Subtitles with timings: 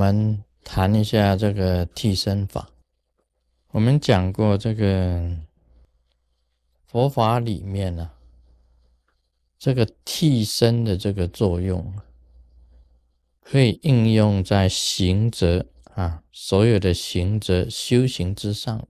[0.00, 2.70] 我们谈一下这个替身法。
[3.72, 5.36] 我们讲过，这个
[6.86, 8.10] 佛法里面呢，
[9.58, 11.92] 这个替身的这个作用，
[13.42, 18.88] 可以应用在行者啊，所有的行者修行之上。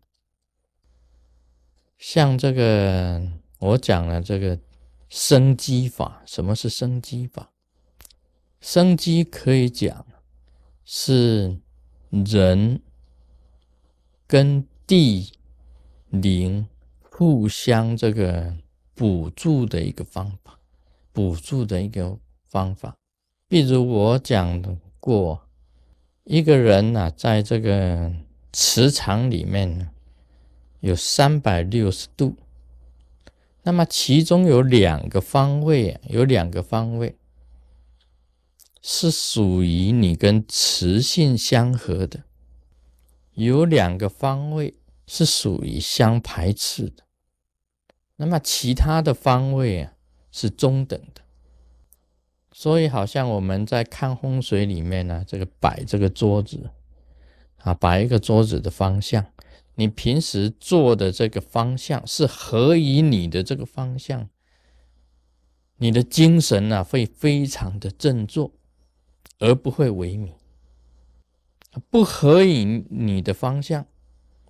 [1.98, 3.20] 像这个，
[3.58, 4.56] 我讲了这个
[5.08, 6.22] 生机法。
[6.24, 7.50] 什么是生机法？
[8.61, 10.06] 生机可以讲。
[10.92, 11.56] 是
[12.10, 12.80] 人
[14.26, 15.30] 跟地
[16.08, 16.66] 灵
[17.00, 18.56] 互相这个
[18.92, 20.58] 补助的一个方法，
[21.12, 22.18] 补助的一个
[22.48, 22.96] 方法。
[23.46, 25.46] 比如我讲过，
[26.24, 28.12] 一个人呢，在这个
[28.52, 29.92] 磁场里面，
[30.80, 32.34] 有三百六十度，
[33.62, 37.14] 那么其中有两个方位，有两个方位。
[38.83, 42.25] 是属于你跟磁性相合的，
[43.34, 44.75] 有两个方位
[45.06, 47.05] 是属于相排斥的，
[48.17, 49.92] 那么其他的方位啊
[50.33, 51.22] 是中等的。
[52.53, 56.70] 所以好像我们在看风水里面呢，这个摆这个桌子
[57.59, 59.27] 啊，摆一个桌子的方向，
[59.75, 64.28] 你平时坐的这个方向是合于你的这个方向，
[65.77, 68.53] 你的精神呢会非常的振作。
[69.41, 70.30] 而不会萎靡，
[71.91, 73.86] 不合以你的方向，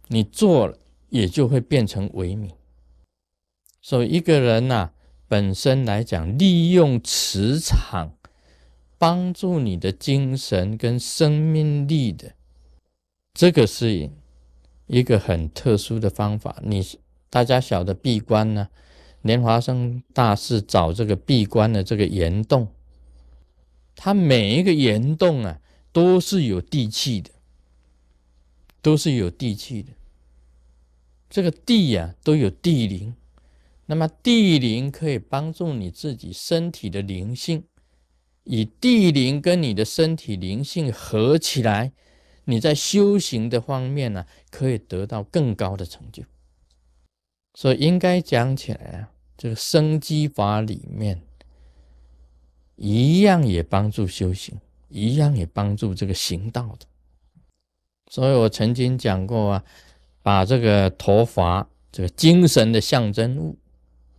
[0.09, 0.77] 你做了
[1.09, 2.51] 也就会变成萎靡。
[3.81, 4.91] 所以一个人呐，
[5.27, 8.15] 本身来讲，利用磁场
[8.99, 12.35] 帮助你的精神跟生命力的，
[13.33, 14.11] 这个是
[14.87, 16.61] 一个很特殊的方法。
[16.63, 16.85] 你
[17.31, 18.69] 大家晓得闭关呢？
[19.23, 22.67] 莲华生大师找这个闭关的这个岩洞。
[24.03, 25.61] 它每一个岩洞啊，
[25.93, 27.31] 都是有地气的，
[28.81, 29.93] 都是有地气的。
[31.29, 33.15] 这个地呀，都有地灵。
[33.85, 37.65] 那么地灵可以帮助你自己身体的灵性，
[38.45, 41.93] 以地灵跟你的身体灵性合起来，
[42.47, 46.25] 你在修行的方面呢，可以得到更高的成就。
[47.53, 51.21] 所以应该讲起来啊，这个生机法里面。
[52.83, 54.59] 一样也帮助修行，
[54.89, 56.87] 一样也帮助这个行道的。
[58.11, 59.65] 所以我曾经讲过啊，
[60.23, 63.59] 把这个头发，这个精神的象征物，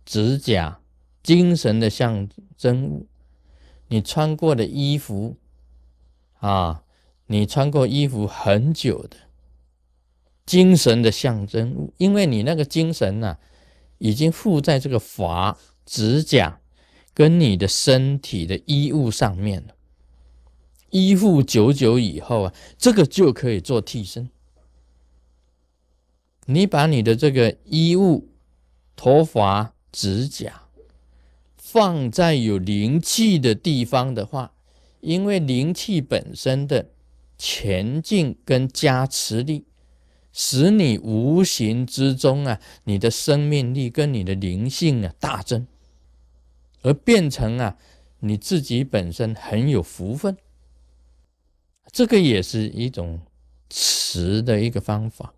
[0.06, 0.78] 指甲，
[1.24, 3.08] 精神的象征物，
[3.88, 5.36] 你穿过的衣服
[6.38, 6.84] 啊，
[7.26, 9.16] 你穿过衣服很久的，
[10.46, 13.38] 精神的象征物，因为你那个精神呢，
[13.98, 16.60] 已经附在这个发、指甲。
[17.14, 19.74] 跟你的身体的衣物上面了，
[20.90, 24.30] 依附久久以后啊，这个就可以做替身。
[26.46, 28.28] 你把你的这个衣物、
[28.96, 30.62] 头发、指甲
[31.56, 34.52] 放在有灵气的地方的话，
[35.00, 36.90] 因为灵气本身的
[37.38, 39.66] 前进跟加持力，
[40.32, 45.66] 使你无形之中啊，你的生命力跟你的灵性啊大增。
[46.82, 47.76] 而变成啊，
[48.20, 50.36] 你自己本身很有福分，
[51.90, 53.20] 这个也是一种
[53.70, 55.34] 磁的一个方法。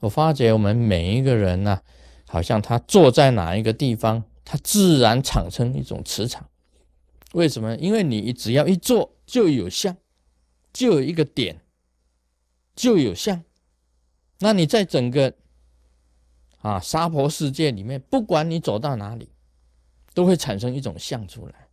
[0.00, 1.80] 我发觉我们每一个人呢，
[2.26, 6.48] 好像他坐在哪一个地方，他自然产生一种磁场。
[7.32, 7.76] 为什么？
[7.76, 9.96] 因为你只要一坐就有相，
[10.72, 11.60] 就有一个点，
[12.74, 13.42] 就有相。
[14.40, 15.34] 那你在整个
[16.58, 19.31] 啊娑婆世界里面，不管你走到哪里。
[20.14, 21.68] 都会产生一种相出来，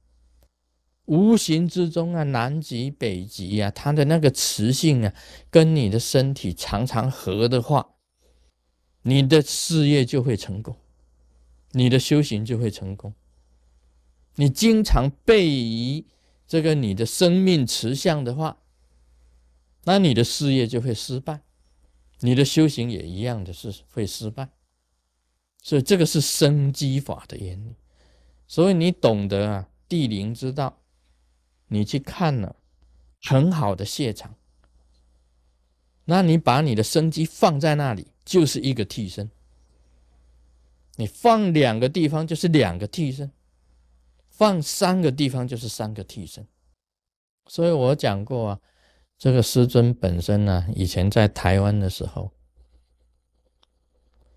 [1.05, 5.13] 无形之中啊，南极、北极啊，它的那个磁性啊，
[5.49, 7.95] 跟你的身体常常合的话，
[9.01, 10.77] 你的事业就会成功，
[11.71, 13.13] 你的修行就会成功。
[14.35, 16.07] 你经常背离
[16.47, 18.61] 这个你的生命磁相的话，
[19.83, 21.41] 那你的事业就会失败，
[22.19, 24.49] 你的修行也一样的是会失败。
[25.61, 27.75] 所以这个是生机法的原理。
[28.49, 30.79] 所以你懂得啊地灵之道，
[31.67, 32.55] 你去看了
[33.21, 34.33] 很好的谢场，
[36.05, 39.29] 那你把你的生机放在那里，就是一个替身。
[40.95, 43.31] 你放两个地方就是两个替身，
[44.29, 46.47] 放三个地方就是三个替身。
[47.45, 48.59] 所以我讲过啊，
[49.15, 52.31] 这个师尊本身呢，以前在台湾的时候，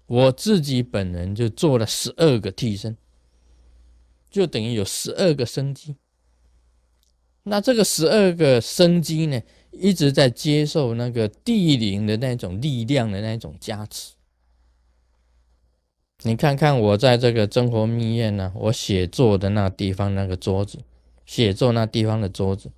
[0.05, 2.99] 我自己本人就做了十二个替身。
[4.33, 5.95] 就等于有十二个生机，
[7.43, 14.15] 那这个十二个生机呢，一直在接受那个地灵的那种力量的那种加持。
[16.23, 20.79] 你看看我在这个真活密院呢，我写作的那地方那个桌子，
[21.27, 22.71] 写作那地方的桌子，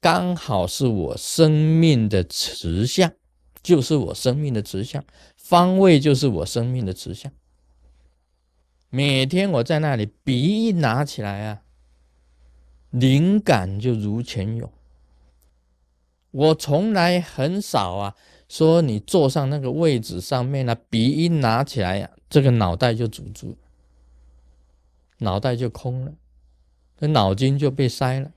[0.00, 3.10] 刚好是我生命的慈相，
[3.62, 5.04] 就是我生命的慈相，
[5.36, 7.32] 方位就是我生命的慈相。
[8.90, 11.62] 每天我在那里笔一拿起来啊，
[12.90, 14.72] 灵感就如泉涌。
[16.30, 18.16] 我从来很少啊，
[18.48, 23.56] 说你坐上那个位置上面呢，笔一拿起来呀，这个脑袋就堵住，
[25.18, 26.14] 脑袋就空了，
[26.98, 28.32] 这脑筋就被塞了。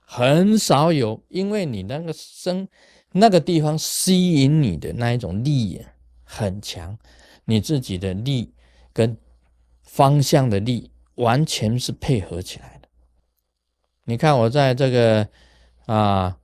[0.00, 2.66] 很少有，因为你那个生
[3.12, 5.84] 那个地方吸引你的那一种力
[6.24, 6.98] 很强，
[7.44, 8.54] 你自己的力。
[8.96, 9.14] 跟
[9.82, 12.88] 方向的力完全是配合起来的。
[14.04, 15.28] 你看，我在这个
[15.84, 16.38] 啊，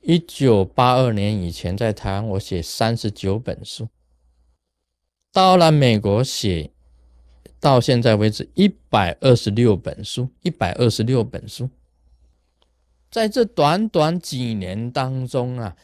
[0.00, 3.86] 一九八二年以前在台湾，我写三十九本书，
[5.30, 6.70] 到了美国写，
[7.60, 11.68] 到现在为止一百二十六本书，一百二十六本书，
[13.10, 15.76] 在这短短几年当中啊，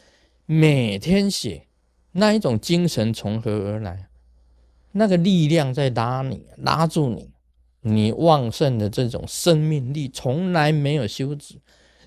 [0.47, 1.67] 每天写，
[2.13, 4.07] 那一种精神从何而来？
[4.93, 7.31] 那个力量在拉你，拉住你，
[7.81, 11.55] 你旺盛的这种生命力从来没有休止，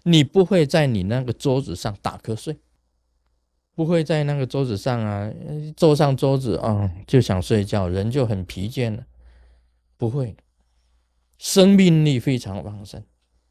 [0.03, 2.59] 你不会在你那个桌子上打瞌睡，
[3.75, 5.33] 不会在那个桌子上啊，
[5.77, 9.07] 坐上桌子啊就想睡觉，人就很疲倦了，
[9.97, 10.37] 不会，
[11.39, 13.03] 生命力非常旺盛，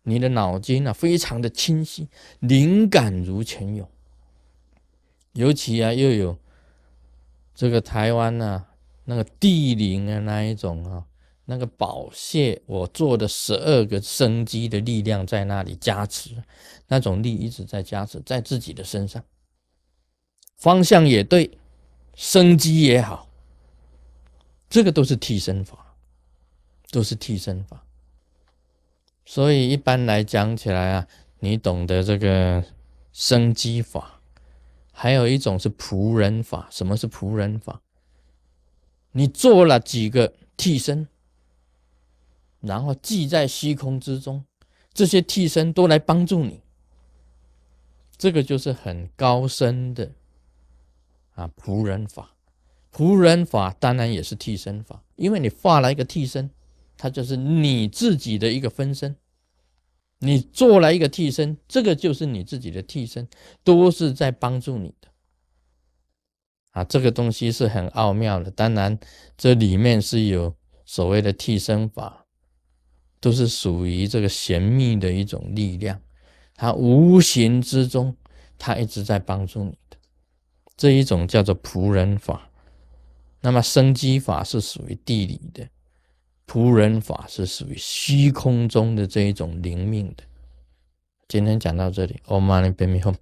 [0.03, 2.07] 你的脑筋啊非常的清晰，
[2.39, 3.89] 灵感如泉涌，
[5.33, 6.37] 尤其啊又有
[7.55, 8.67] 这个台湾呢。
[9.05, 11.05] 那个地灵啊，那一种啊，
[11.45, 16.41] 那个宝蟹，我做的十二个生机的力量在那里加持，
[16.87, 19.23] 那种力一直在加持在自己的身上，
[20.57, 21.57] 方向也对，
[22.15, 23.27] 生机也好，
[24.69, 25.95] 这个都是替身法，
[26.91, 27.85] 都是替身法。
[29.25, 31.07] 所以一般来讲起来啊，
[31.39, 32.63] 你懂得这个
[33.11, 34.19] 生机法，
[34.91, 36.67] 还有一种是仆人法。
[36.69, 37.81] 什么是仆人法？
[39.13, 41.07] 你做了几个替身，
[42.59, 44.45] 然后寄在虚空之中，
[44.93, 46.61] 这些替身都来帮助你，
[48.17, 50.11] 这个就是很高深的
[51.35, 52.35] 啊仆人法。
[52.91, 56.51] 仆人法当然也是替身法，因为你画了一个替身，
[56.95, 59.15] 它就是你自己的一个分身。
[60.19, 63.27] 你做了一个替身，这个就是你自己的替身，
[63.63, 65.09] 都是在帮助你的。
[66.73, 68.49] 啊，这个东西是很奥妙的。
[68.49, 68.97] 当然，
[69.37, 70.55] 这里面是有
[70.85, 72.25] 所谓的替身法，
[73.19, 76.01] 都是属于这个神秘的一种力量。
[76.55, 78.15] 它无形之中，
[78.57, 79.97] 它一直在帮助你的
[80.75, 82.49] 这一种叫做仆人法。
[83.41, 85.67] 那么生机法是属于地理的，
[86.47, 90.23] 仆人法是属于虚空中的这一种灵命的。
[91.27, 93.15] 今天讲到这里，Om Mani Padme Hum。